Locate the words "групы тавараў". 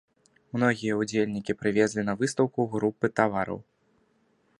2.77-3.59